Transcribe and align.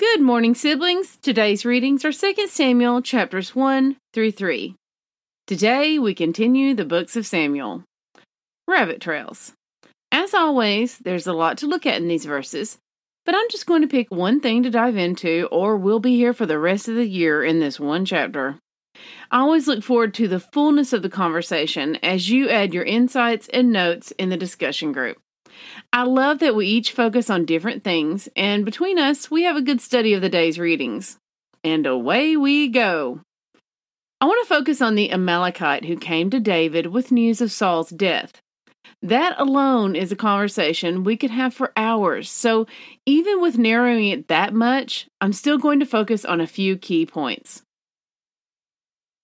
Good 0.00 0.22
morning, 0.22 0.54
siblings. 0.54 1.18
Today's 1.18 1.66
readings 1.66 2.06
are 2.06 2.12
2 2.12 2.46
Samuel 2.48 3.02
chapters 3.02 3.54
1 3.54 3.98
through 4.14 4.32
3. 4.32 4.74
Today 5.46 5.98
we 5.98 6.14
continue 6.14 6.74
the 6.74 6.86
books 6.86 7.16
of 7.16 7.26
Samuel. 7.26 7.84
Rabbit 8.66 9.02
trails. 9.02 9.52
As 10.10 10.32
always, 10.32 10.96
there's 10.96 11.26
a 11.26 11.34
lot 11.34 11.58
to 11.58 11.66
look 11.66 11.84
at 11.84 12.00
in 12.00 12.08
these 12.08 12.24
verses, 12.24 12.78
but 13.26 13.34
I'm 13.34 13.44
just 13.50 13.66
going 13.66 13.82
to 13.82 13.88
pick 13.88 14.10
one 14.10 14.40
thing 14.40 14.62
to 14.62 14.70
dive 14.70 14.96
into, 14.96 15.46
or 15.52 15.76
we'll 15.76 16.00
be 16.00 16.16
here 16.16 16.32
for 16.32 16.46
the 16.46 16.58
rest 16.58 16.88
of 16.88 16.94
the 16.94 17.06
year 17.06 17.44
in 17.44 17.60
this 17.60 17.78
one 17.78 18.06
chapter. 18.06 18.56
I 19.30 19.40
always 19.40 19.68
look 19.68 19.84
forward 19.84 20.14
to 20.14 20.28
the 20.28 20.40
fullness 20.40 20.94
of 20.94 21.02
the 21.02 21.10
conversation 21.10 21.96
as 22.02 22.30
you 22.30 22.48
add 22.48 22.72
your 22.72 22.84
insights 22.84 23.50
and 23.52 23.70
notes 23.70 24.12
in 24.12 24.30
the 24.30 24.38
discussion 24.38 24.92
group. 24.92 25.18
I 25.92 26.04
love 26.04 26.38
that 26.40 26.54
we 26.54 26.66
each 26.66 26.92
focus 26.92 27.30
on 27.30 27.44
different 27.44 27.84
things, 27.84 28.28
and 28.36 28.64
between 28.64 28.98
us, 28.98 29.30
we 29.30 29.42
have 29.44 29.56
a 29.56 29.62
good 29.62 29.80
study 29.80 30.14
of 30.14 30.22
the 30.22 30.28
day's 30.28 30.58
readings. 30.58 31.18
And 31.62 31.86
away 31.86 32.36
we 32.36 32.68
go. 32.68 33.20
I 34.20 34.26
want 34.26 34.46
to 34.46 34.54
focus 34.54 34.82
on 34.82 34.94
the 34.94 35.10
Amalekite 35.10 35.84
who 35.84 35.96
came 35.96 36.30
to 36.30 36.40
David 36.40 36.86
with 36.86 37.12
news 37.12 37.40
of 37.40 37.50
Saul's 37.50 37.90
death. 37.90 38.40
That 39.02 39.34
alone 39.38 39.96
is 39.96 40.12
a 40.12 40.16
conversation 40.16 41.04
we 41.04 41.16
could 41.16 41.30
have 41.30 41.54
for 41.54 41.72
hours, 41.76 42.30
so 42.30 42.66
even 43.06 43.40
with 43.40 43.56
narrowing 43.56 44.08
it 44.08 44.28
that 44.28 44.52
much, 44.52 45.08
I'm 45.20 45.32
still 45.32 45.56
going 45.56 45.80
to 45.80 45.86
focus 45.86 46.24
on 46.24 46.40
a 46.40 46.46
few 46.46 46.76
key 46.76 47.06
points. 47.06 47.62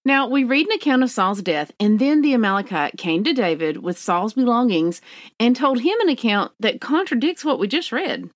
Now, 0.06 0.28
we 0.28 0.44
read 0.44 0.66
an 0.66 0.72
account 0.72 1.02
of 1.02 1.10
Saul's 1.10 1.42
death, 1.42 1.72
and 1.80 1.98
then 1.98 2.22
the 2.22 2.32
Amalekite 2.32 2.96
came 2.96 3.24
to 3.24 3.32
David 3.32 3.78
with 3.78 3.98
Saul's 3.98 4.34
belongings 4.34 5.00
and 5.40 5.56
told 5.56 5.80
him 5.80 5.98
an 6.00 6.08
account 6.08 6.52
that 6.60 6.80
contradicts 6.80 7.44
what 7.44 7.58
we 7.58 7.66
just 7.66 7.90
read. 7.90 8.30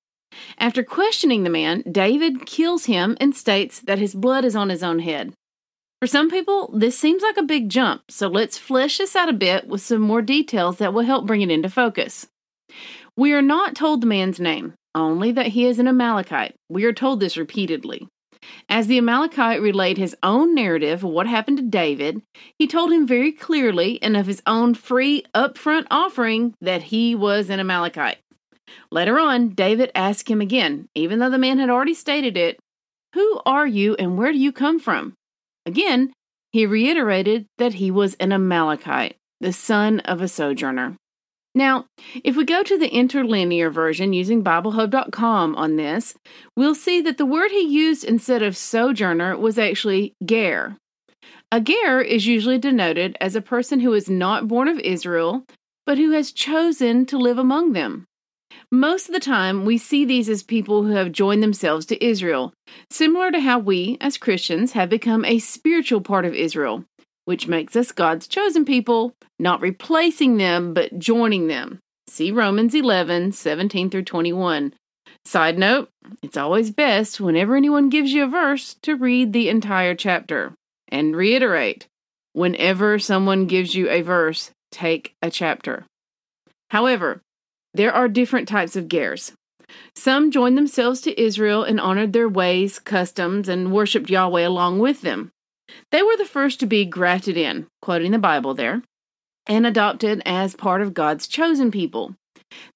After 0.59 0.83
questioning 0.83 1.45
the 1.45 1.49
man, 1.49 1.85
David 1.89 2.45
kills 2.45 2.87
him 2.87 3.17
and 3.21 3.37
states 3.37 3.79
that 3.83 4.01
his 4.01 4.17
blood 4.17 4.45
is 4.45 4.57
on 4.57 4.69
his 4.69 4.83
own 4.83 4.99
head. 4.99 5.33
For 6.01 6.09
some 6.09 6.29
people, 6.29 6.75
this 6.77 6.99
seems 6.99 7.23
like 7.23 7.37
a 7.37 7.43
big 7.45 7.69
jump, 7.69 8.03
so 8.11 8.27
let's 8.27 8.59
flesh 8.59 8.99
this 8.99 9.15
out 9.15 9.29
a 9.29 9.33
bit 9.33 9.69
with 9.69 9.81
some 9.81 10.01
more 10.01 10.23
details 10.23 10.79
that 10.79 10.93
will 10.93 11.05
help 11.05 11.25
bring 11.25 11.41
it 11.41 11.53
into 11.53 11.69
focus. 11.69 12.27
We 13.17 13.33
are 13.33 13.43
not 13.43 13.77
told 13.77 14.01
the 14.01 14.09
man's 14.09 14.41
name, 14.41 14.75
only 14.97 15.31
that 15.31 15.47
he 15.47 15.67
is 15.67 15.79
an 15.79 15.87
Amalekite. 15.87 16.57
We 16.69 16.85
are 16.85 16.93
told 16.93 17.21
this 17.21 17.37
repeatedly. 17.37 18.09
As 18.69 18.87
the 18.87 18.99
Amalekite 18.99 19.61
relayed 19.61 19.99
his 19.99 20.17
own 20.23 20.55
narrative 20.55 21.05
of 21.05 21.11
what 21.11 21.27
happened 21.27 21.59
to 21.59 21.63
David, 21.63 22.23
he 22.59 22.67
told 22.67 22.93
him 22.93 23.07
very 23.07 23.33
clearly 23.33 24.01
and 24.03 24.17
of 24.17 24.27
his 24.27 24.43
own 24.47 24.75
free 24.75 25.25
upfront 25.35 25.87
offering 25.91 26.55
that 26.61 26.85
he 26.85 27.15
was 27.15 27.51
an 27.51 27.61
Amalekite. 27.61 28.19
Later 28.91 29.19
on, 29.19 29.51
David 29.51 29.91
asked 29.95 30.29
him 30.29 30.41
again, 30.41 30.89
even 30.95 31.19
though 31.19 31.31
the 31.31 31.39
man 31.39 31.59
had 31.59 31.71
already 31.71 31.95
stated 31.95 32.37
it, 32.37 32.59
Who 33.15 33.41
are 33.45 33.67
you 33.67 33.95
and 33.97 34.17
where 34.17 34.33
do 34.33 34.39
you 34.39 34.53
come 34.53 34.79
from? 34.79 35.15
Again, 35.67 36.13
he 36.53 36.67
reiterated 36.67 37.47
that 37.59 37.75
he 37.75 37.91
was 37.91 38.15
an 38.15 38.33
Amalekite, 38.33 39.17
the 39.41 39.53
son 39.53 40.01
of 40.01 40.21
a 40.21 40.29
sojourner. 40.29 40.97
Now, 41.55 41.87
if 42.23 42.37
we 42.37 42.45
go 42.45 42.63
to 42.63 42.79
the 42.79 42.89
interlinear 42.89 43.71
version 43.71 44.13
using 44.13 44.45
BibleHub.com 44.45 45.57
on 45.57 45.77
this, 45.77 46.15
we'll 46.57 46.77
see 46.77 47.01
that 47.01 47.19
the 47.19 47.27
word 47.27 47.51
he 47.51 47.63
used 47.63 48.05
instead 48.05 48.43
of 48.43 48.57
sojourner 48.57 49.37
was 49.37 49.59
actually 49.59 50.15
ger. 50.25 50.77
A 51.51 51.61
ger 51.61 52.01
is 52.01 52.27
usually 52.27 52.59
denoted 52.59 53.17
as 53.21 53.35
a 53.35 53.43
person 53.43 53.81
who 53.81 53.93
is 53.93 54.09
not 54.09 54.47
born 54.47 54.69
of 54.69 54.79
Israel, 54.79 55.45
but 55.85 55.99
who 55.99 56.13
has 56.13 56.31
chosen 56.31 57.05
to 57.07 57.19
live 57.19 57.39
among 57.39 57.73
them. 57.73 58.07
Most 58.71 59.09
of 59.09 59.15
the 59.15 59.21
time, 59.21 59.65
we 59.65 59.77
see 59.77 60.05
these 60.05 60.29
as 60.29 60.45
people 60.45 60.85
who 60.85 60.93
have 60.93 61.11
joined 61.11 61.43
themselves 61.43 61.87
to 61.87 62.05
Israel, 62.05 62.53
similar 62.91 63.33
to 63.33 63.41
how 63.41 63.59
we, 63.59 63.97
as 64.01 64.17
Christians, 64.17 64.73
have 64.73 64.89
become 64.89 65.25
a 65.25 65.41
spiritual 65.41 66.01
part 66.01 66.25
of 66.25 66.35
Israel, 66.35 66.85
which 67.31 67.47
makes 67.47 67.77
us 67.77 67.93
God's 67.93 68.27
chosen 68.27 68.65
people, 68.65 69.15
not 69.39 69.61
replacing 69.61 70.37
them, 70.37 70.75
but 70.75 70.99
joining 70.99 71.47
them. 71.47 71.79
See 72.09 72.33
Romans 72.33 72.75
11, 72.75 73.31
17 73.31 73.89
through 73.89 74.03
21. 74.03 74.75
Side 75.25 75.57
note, 75.57 75.91
it's 76.25 76.37
always 76.37 76.73
best 76.73 77.21
whenever 77.21 77.55
anyone 77.55 77.89
gives 77.89 78.13
you 78.13 78.25
a 78.25 78.29
verse 78.29 78.75
to 78.83 78.97
read 78.97 79.33
the 79.33 79.49
entire 79.49 79.95
chapter. 79.95 80.55
And 80.89 81.15
reiterate, 81.15 81.87
whenever 82.33 82.99
someone 82.99 83.47
gives 83.47 83.77
you 83.77 83.89
a 83.89 84.03
verse, 84.03 84.51
take 84.73 85.15
a 85.23 85.31
chapter. 85.31 85.87
However, 86.71 87.21
there 87.75 87.93
are 87.93 88.09
different 88.09 88.49
types 88.49 88.75
of 88.75 88.89
gers. 88.89 89.31
Some 89.95 90.33
joined 90.33 90.59
themselves 90.59 91.01
to 91.03 91.23
Israel 91.23 91.63
and 91.63 91.79
honored 91.79 92.13
their 92.13 92.29
ways, 92.29 92.81
customs, 92.81 93.49
and 93.49 93.71
worshiped 93.71 94.11
Yahweh 94.11 94.45
along 94.45 94.81
with 94.81 95.03
them. 95.03 95.31
They 95.91 96.03
were 96.03 96.17
the 96.17 96.25
first 96.25 96.61
to 96.61 96.67
be 96.67 96.85
grafted 96.85 97.37
in, 97.37 97.67
quoting 97.83 98.13
the 98.13 98.19
Bible 98.19 98.55
there, 98.55 98.83
and 99.47 99.67
adopted 99.67 100.23
as 100.25 100.55
part 100.55 100.83
of 100.83 100.95
God's 100.95 101.27
chosen 101.27 101.71
people. 101.71 102.15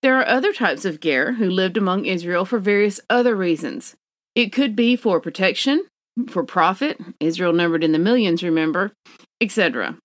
There 0.03 0.19
are 0.19 0.27
other 0.27 0.53
types 0.53 0.85
of 0.85 1.01
Ger 1.01 1.33
who 1.33 1.51
lived 1.51 1.77
among 1.77 2.05
Israel 2.05 2.45
for 2.45 2.59
various 2.59 3.01
other 3.11 3.35
reasons. 3.35 3.95
It 4.35 4.53
could 4.53 4.75
be 4.77 4.97
for 4.97 5.21
protection, 5.21 5.85
for 6.29 6.45
profit, 6.45 7.01
Israel 7.21 7.53
numbered 7.53 7.85
in 7.85 7.93
the 7.93 7.99
millions, 7.99 8.43
remember, 8.43 8.93
etc. 9.41 9.99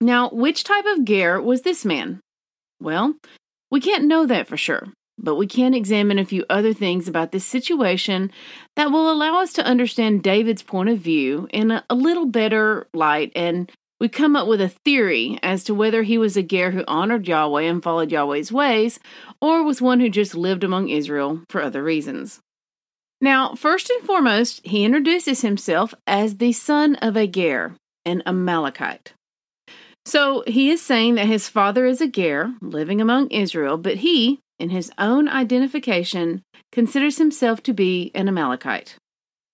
Now, 0.00 0.30
which 0.30 0.64
type 0.64 0.84
of 0.86 1.04
Ger 1.04 1.40
was 1.40 1.62
this 1.62 1.84
man? 1.84 2.20
Well, 2.80 3.14
we 3.70 3.80
can't 3.80 4.04
know 4.04 4.26
that 4.26 4.46
for 4.46 4.56
sure, 4.56 4.88
but 5.18 5.36
we 5.36 5.46
can 5.46 5.74
examine 5.74 6.18
a 6.18 6.24
few 6.24 6.44
other 6.50 6.72
things 6.72 7.08
about 7.08 7.32
this 7.32 7.44
situation 7.44 8.30
that 8.76 8.90
will 8.90 9.10
allow 9.10 9.40
us 9.40 9.52
to 9.54 9.64
understand 9.64 10.22
David's 10.22 10.62
point 10.62 10.88
of 10.88 10.98
view 10.98 11.48
in 11.52 11.70
a, 11.70 11.84
a 11.88 11.94
little 11.94 12.26
better 12.26 12.86
light 12.92 13.32
and 13.34 13.70
we 13.98 14.08
come 14.08 14.36
up 14.36 14.46
with 14.46 14.60
a 14.60 14.68
theory 14.68 15.38
as 15.42 15.64
to 15.64 15.74
whether 15.74 16.02
he 16.02 16.18
was 16.18 16.36
a 16.36 16.42
Ger 16.42 16.70
who 16.70 16.84
honored 16.86 17.26
Yahweh 17.26 17.62
and 17.62 17.82
followed 17.82 18.12
Yahweh's 18.12 18.52
ways, 18.52 19.00
or 19.40 19.64
was 19.64 19.80
one 19.80 20.00
who 20.00 20.10
just 20.10 20.34
lived 20.34 20.64
among 20.64 20.90
Israel 20.90 21.42
for 21.48 21.62
other 21.62 21.82
reasons. 21.82 22.40
Now, 23.22 23.54
first 23.54 23.88
and 23.88 24.04
foremost, 24.04 24.60
he 24.66 24.84
introduces 24.84 25.40
himself 25.40 25.94
as 26.06 26.36
the 26.36 26.52
son 26.52 26.96
of 26.96 27.16
a 27.16 27.26
Ger, 27.26 27.74
an 28.04 28.22
Amalekite. 28.26 29.14
So 30.04 30.44
he 30.46 30.70
is 30.70 30.82
saying 30.82 31.14
that 31.14 31.26
his 31.26 31.48
father 31.48 31.86
is 31.86 32.02
a 32.02 32.06
Ger, 32.06 32.52
living 32.60 33.00
among 33.00 33.30
Israel, 33.30 33.78
but 33.78 33.96
he, 33.96 34.40
in 34.58 34.70
his 34.70 34.90
own 34.98 35.28
identification, 35.28 36.42
considers 36.72 37.18
himself 37.18 37.62
to 37.64 37.72
be 37.72 38.10
an 38.14 38.28
Amalekite. 38.28 38.96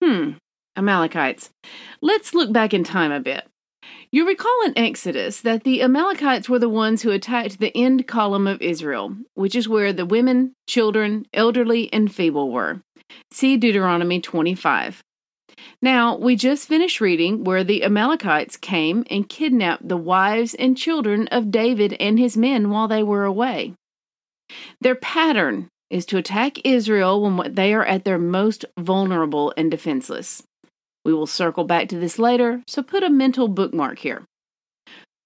Hmm, 0.03 0.33
Amalekites. 0.77 1.51
Let's 2.01 2.35
look 2.35 2.53
back 2.53 2.75
in 2.75 2.85
time 2.85 3.13
a 3.13 3.21
bit. 3.21 3.47
You 4.11 4.27
recall 4.27 4.63
in 4.67 4.77
Exodus 4.77 5.41
that 5.41 5.65
the 5.65 5.83
Amalekites 5.83 6.49
were 6.49 6.59
the 6.59 6.69
ones 6.69 7.03
who 7.03 7.11
attacked 7.11 7.59
the 7.59 7.75
end 7.77 8.07
column 8.07 8.47
of 8.47 8.61
Israel, 8.61 9.17
which 9.35 9.55
is 9.55 9.69
where 9.69 9.93
the 9.93 10.07
women, 10.07 10.53
children, 10.69 11.27
elderly, 11.33 11.93
and 11.93 12.15
feeble 12.15 12.51
were. 12.51 12.83
See 13.31 13.57
Deuteronomy 13.57 14.21
25. 14.21 15.03
Now, 15.81 16.17
we 16.17 16.37
just 16.37 16.69
finished 16.69 17.01
reading 17.01 17.45
where 17.45 17.65
the 17.65 17.85
Amalekites 17.85 18.57
came 18.57 19.05
and 19.11 19.29
kidnapped 19.29 19.89
the 19.89 19.97
wives 19.97 20.55
and 20.55 20.77
children 20.77 21.27
of 21.29 21.51
David 21.51 21.95
and 21.95 22.19
his 22.19 22.37
men 22.37 22.71
while 22.71 22.89
they 22.89 23.03
were 23.03 23.25
away. 23.25 23.75
Their 24.81 24.95
pattern 24.95 25.69
is 25.91 26.07
to 26.07 26.17
attack 26.17 26.65
Israel 26.65 27.21
when 27.21 27.55
they 27.55 27.75
are 27.75 27.85
at 27.85 28.05
their 28.05 28.19
most 28.19 28.65
vulnerable 28.79 29.53
and 29.57 29.71
defenseless. 29.71 30.43
We 31.05 31.13
will 31.13 31.27
circle 31.27 31.65
back 31.65 31.89
to 31.89 31.99
this 31.99 32.19
later, 32.19 32.63
so 32.67 32.83
put 32.83 33.03
a 33.03 33.11
mental 33.11 33.49
bookmark 33.49 33.99
here. 33.99 34.23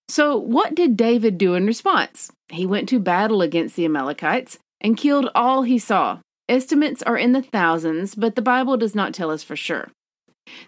So, 0.09 0.37
what 0.37 0.75
did 0.75 0.97
David 0.97 1.37
do 1.39 1.55
in 1.55 1.67
response? 1.67 2.31
He 2.49 2.65
went 2.67 2.89
to 2.91 3.01
battle 3.01 3.43
against 3.43 3.77
the 3.77 3.85
Amalekites 3.85 4.59
and 4.81 4.97
killed 4.97 5.31
all 5.35 5.63
he 5.63 5.79
saw. 5.79 6.21
Estimates 6.49 7.03
are 7.03 7.17
in 7.17 7.33
the 7.33 7.43
thousands, 7.43 8.15
but 8.15 8.37
the 8.37 8.43
Bible 8.43 8.77
does 8.77 8.95
not 8.95 9.13
tell 9.13 9.31
us 9.31 9.43
for 9.43 9.57
sure. 9.57 9.91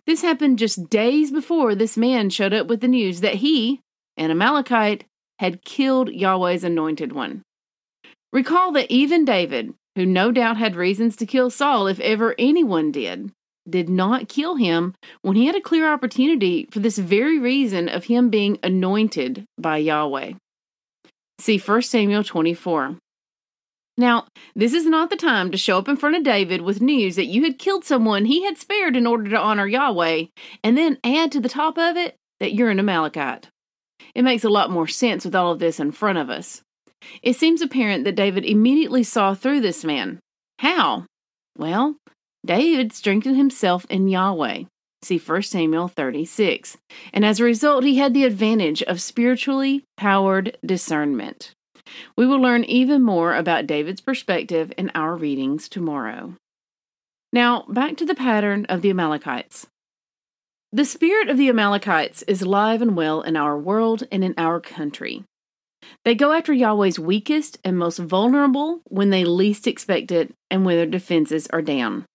This 0.06 0.22
happened 0.22 0.58
just 0.58 0.90
days 0.90 1.30
before 1.30 1.74
this 1.74 1.96
man 1.96 2.30
showed 2.30 2.52
up 2.52 2.66
with 2.66 2.80
the 2.80 2.88
news 2.88 3.20
that 3.20 3.36
he, 3.36 3.80
an 4.16 4.30
Amalekite, 4.30 5.04
had 5.38 5.64
killed 5.64 6.08
Yahweh's 6.08 6.64
anointed 6.64 7.12
one. 7.12 7.42
Recall 8.32 8.72
that 8.72 8.90
even 8.90 9.24
David, 9.24 9.74
who 9.96 10.04
no 10.04 10.30
doubt 10.30 10.56
had 10.56 10.76
reasons 10.76 11.16
to 11.16 11.26
kill 11.26 11.50
Saul 11.50 11.86
if 11.86 11.98
ever 12.00 12.34
anyone 12.38 12.92
did, 12.92 13.32
did 13.68 13.88
not 13.88 14.28
kill 14.28 14.56
him 14.56 14.94
when 15.22 15.36
he 15.36 15.46
had 15.46 15.56
a 15.56 15.60
clear 15.60 15.90
opportunity 15.92 16.68
for 16.70 16.80
this 16.80 16.98
very 16.98 17.38
reason 17.38 17.88
of 17.88 18.04
him 18.04 18.30
being 18.30 18.58
anointed 18.62 19.44
by 19.58 19.78
Yahweh. 19.78 20.32
See 21.38 21.58
1 21.58 21.82
Samuel 21.82 22.24
24. 22.24 22.96
Now, 23.96 24.26
this 24.54 24.74
is 24.74 24.86
not 24.86 25.10
the 25.10 25.16
time 25.16 25.50
to 25.50 25.58
show 25.58 25.78
up 25.78 25.88
in 25.88 25.96
front 25.96 26.16
of 26.16 26.22
David 26.22 26.62
with 26.62 26.80
news 26.80 27.16
that 27.16 27.26
you 27.26 27.42
had 27.42 27.58
killed 27.58 27.84
someone 27.84 28.24
he 28.24 28.44
had 28.44 28.56
spared 28.56 28.96
in 28.96 29.06
order 29.06 29.28
to 29.30 29.38
honor 29.38 29.66
Yahweh, 29.66 30.26
and 30.62 30.78
then 30.78 30.98
add 31.02 31.32
to 31.32 31.40
the 31.40 31.48
top 31.48 31.76
of 31.78 31.96
it 31.96 32.14
that 32.38 32.54
you're 32.54 32.70
an 32.70 32.78
Amalekite. 32.78 33.48
It 34.14 34.22
makes 34.22 34.44
a 34.44 34.48
lot 34.50 34.70
more 34.70 34.86
sense 34.86 35.24
with 35.24 35.34
all 35.34 35.50
of 35.52 35.58
this 35.58 35.80
in 35.80 35.90
front 35.90 36.18
of 36.18 36.30
us. 36.30 36.62
It 37.22 37.36
seems 37.36 37.62
apparent 37.62 38.04
that 38.04 38.16
David 38.16 38.44
immediately 38.44 39.02
saw 39.02 39.34
through 39.34 39.60
this 39.60 39.84
man. 39.84 40.18
How? 40.58 41.06
Well, 41.56 41.96
David 42.44 42.92
strengthened 42.92 43.36
himself 43.36 43.86
in 43.90 44.08
Yahweh. 44.08 44.64
See 45.02 45.18
1 45.18 45.42
Samuel 45.42 45.88
36. 45.88 46.76
And 47.12 47.24
as 47.24 47.38
a 47.38 47.44
result, 47.44 47.84
he 47.84 47.96
had 47.96 48.14
the 48.14 48.24
advantage 48.24 48.82
of 48.82 49.00
spiritually 49.00 49.84
powered 49.96 50.56
discernment. 50.64 51.52
We 52.16 52.26
will 52.26 52.40
learn 52.40 52.64
even 52.64 53.02
more 53.02 53.34
about 53.34 53.66
David's 53.66 54.00
perspective 54.00 54.72
in 54.76 54.90
our 54.94 55.14
readings 55.14 55.68
tomorrow. 55.68 56.34
Now, 57.32 57.64
back 57.68 57.96
to 57.98 58.06
the 58.06 58.14
pattern 58.14 58.64
of 58.66 58.82
the 58.82 58.90
Amalekites. 58.90 59.66
The 60.72 60.84
spirit 60.84 61.28
of 61.28 61.38
the 61.38 61.48
Amalekites 61.48 62.22
is 62.22 62.42
alive 62.42 62.82
and 62.82 62.96
well 62.96 63.22
in 63.22 63.36
our 63.36 63.56
world 63.56 64.04
and 64.12 64.22
in 64.22 64.34
our 64.36 64.60
country. 64.60 65.24
They 66.04 66.14
go 66.14 66.32
after 66.32 66.52
Yahweh's 66.52 66.98
weakest 66.98 67.58
and 67.64 67.78
most 67.78 67.98
vulnerable 67.98 68.80
when 68.84 69.10
they 69.10 69.24
least 69.24 69.66
expect 69.66 70.10
it 70.10 70.32
and 70.50 70.64
when 70.64 70.76
their 70.76 70.86
defenses 70.86 71.46
are 71.52 71.62
down. 71.62 72.06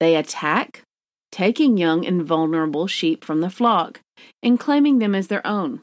They 0.00 0.16
attack, 0.16 0.82
taking 1.30 1.76
young 1.76 2.04
and 2.06 2.22
vulnerable 2.22 2.86
sheep 2.86 3.24
from 3.24 3.40
the 3.40 3.50
flock 3.50 4.00
and 4.42 4.58
claiming 4.58 4.98
them 4.98 5.14
as 5.14 5.28
their 5.28 5.46
own. 5.46 5.82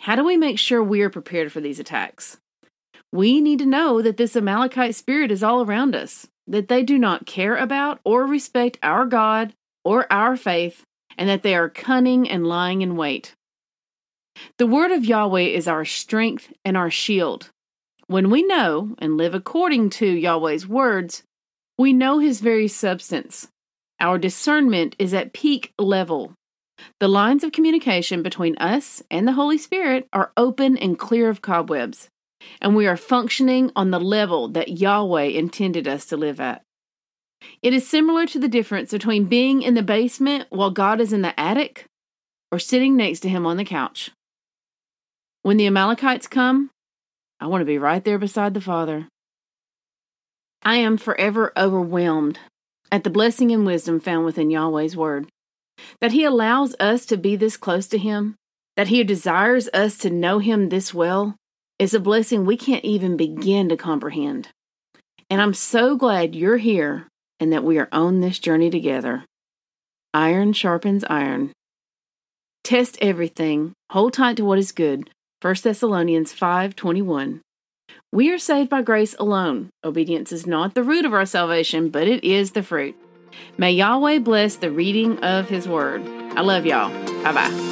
How 0.00 0.16
do 0.16 0.24
we 0.24 0.36
make 0.36 0.58
sure 0.58 0.82
we 0.82 1.02
are 1.02 1.10
prepared 1.10 1.52
for 1.52 1.60
these 1.60 1.78
attacks? 1.78 2.38
We 3.12 3.40
need 3.40 3.58
to 3.58 3.66
know 3.66 4.02
that 4.02 4.16
this 4.16 4.34
Amalekite 4.34 4.94
spirit 4.94 5.30
is 5.30 5.42
all 5.42 5.62
around 5.64 5.94
us, 5.94 6.26
that 6.46 6.68
they 6.68 6.82
do 6.82 6.98
not 6.98 7.26
care 7.26 7.56
about 7.56 8.00
or 8.04 8.26
respect 8.26 8.78
our 8.82 9.06
God 9.06 9.52
or 9.84 10.10
our 10.12 10.36
faith, 10.36 10.82
and 11.18 11.28
that 11.28 11.42
they 11.42 11.54
are 11.54 11.68
cunning 11.68 12.28
and 12.28 12.46
lying 12.46 12.82
in 12.82 12.96
wait. 12.96 13.34
The 14.58 14.66
word 14.66 14.92
of 14.92 15.04
Yahweh 15.04 15.40
is 15.40 15.66
our 15.66 15.84
strength 15.84 16.52
and 16.64 16.76
our 16.76 16.90
shield. 16.90 17.50
When 18.06 18.30
we 18.30 18.42
know 18.42 18.94
and 18.98 19.16
live 19.16 19.34
according 19.34 19.90
to 19.90 20.06
Yahweh's 20.06 20.68
words, 20.68 21.22
we 21.78 21.92
know 21.92 22.18
his 22.18 22.40
very 22.40 22.68
substance. 22.68 23.48
Our 23.98 24.18
discernment 24.18 24.94
is 24.98 25.14
at 25.14 25.32
peak 25.32 25.72
level. 25.78 26.34
The 27.00 27.08
lines 27.08 27.44
of 27.44 27.52
communication 27.52 28.22
between 28.22 28.56
us 28.58 29.02
and 29.10 29.26
the 29.26 29.32
Holy 29.32 29.58
Spirit 29.58 30.06
are 30.12 30.32
open 30.36 30.76
and 30.76 30.98
clear 30.98 31.28
of 31.28 31.42
cobwebs, 31.42 32.08
and 32.60 32.76
we 32.76 32.86
are 32.86 32.96
functioning 32.96 33.70
on 33.74 33.90
the 33.90 34.00
level 34.00 34.48
that 34.48 34.78
Yahweh 34.78 35.24
intended 35.24 35.88
us 35.88 36.06
to 36.06 36.16
live 36.16 36.40
at. 36.40 36.62
It 37.62 37.72
is 37.72 37.88
similar 37.88 38.26
to 38.26 38.38
the 38.38 38.48
difference 38.48 38.90
between 38.92 39.24
being 39.24 39.62
in 39.62 39.74
the 39.74 39.82
basement 39.82 40.46
while 40.50 40.70
God 40.70 41.00
is 41.00 41.12
in 41.12 41.22
the 41.22 41.38
attic 41.38 41.86
or 42.50 42.58
sitting 42.58 42.96
next 42.96 43.20
to 43.20 43.28
him 43.28 43.46
on 43.46 43.56
the 43.56 43.64
couch. 43.64 44.10
When 45.42 45.56
the 45.56 45.66
Amalekites 45.66 46.28
come, 46.28 46.70
I 47.40 47.46
want 47.46 47.62
to 47.62 47.66
be 47.66 47.78
right 47.78 48.04
there 48.04 48.18
beside 48.18 48.54
the 48.54 48.60
Father. 48.60 49.08
I 50.62 50.76
am 50.76 50.96
forever 50.96 51.52
overwhelmed 51.56 52.38
at 52.92 53.02
the 53.02 53.10
blessing 53.10 53.50
and 53.50 53.66
wisdom 53.66 53.98
found 53.98 54.24
within 54.24 54.50
Yahweh's 54.50 54.96
Word. 54.96 55.26
That 56.00 56.12
He 56.12 56.22
allows 56.22 56.76
us 56.78 57.04
to 57.06 57.16
be 57.16 57.34
this 57.34 57.56
close 57.56 57.88
to 57.88 57.98
Him, 57.98 58.36
that 58.76 58.86
He 58.86 59.02
desires 59.02 59.68
us 59.74 59.98
to 59.98 60.10
know 60.10 60.38
Him 60.38 60.68
this 60.68 60.94
well, 60.94 61.34
is 61.80 61.92
a 61.92 61.98
blessing 61.98 62.44
we 62.44 62.56
can't 62.56 62.84
even 62.84 63.16
begin 63.16 63.68
to 63.68 63.76
comprehend. 63.76 64.48
And 65.28 65.42
I'm 65.42 65.54
so 65.54 65.96
glad 65.96 66.36
you're 66.36 66.58
here 66.58 67.08
and 67.40 67.52
that 67.52 67.64
we 67.64 67.78
are 67.78 67.88
on 67.90 68.20
this 68.20 68.38
journey 68.38 68.70
together. 68.70 69.24
Iron 70.14 70.52
sharpens 70.52 71.02
iron. 71.10 71.50
Test 72.62 72.98
everything, 73.00 73.72
hold 73.90 74.12
tight 74.12 74.36
to 74.36 74.44
what 74.44 74.60
is 74.60 74.70
good. 74.70 75.10
1 75.42 75.56
Thessalonians 75.64 76.32
5:21. 76.32 77.40
We 78.12 78.30
are 78.30 78.38
saved 78.38 78.70
by 78.70 78.82
grace 78.82 79.16
alone. 79.18 79.70
Obedience 79.82 80.30
is 80.30 80.46
not 80.46 80.74
the 80.74 80.84
root 80.84 81.04
of 81.04 81.12
our 81.12 81.26
salvation, 81.26 81.88
but 81.88 82.06
it 82.06 82.22
is 82.22 82.52
the 82.52 82.62
fruit. 82.62 82.94
May 83.58 83.72
Yahweh 83.72 84.20
bless 84.20 84.54
the 84.54 84.70
reading 84.70 85.18
of 85.18 85.48
his 85.48 85.66
word. 85.66 86.06
I 86.36 86.42
love 86.42 86.64
y'all. 86.64 86.90
Bye 87.24 87.32
bye. 87.32 87.71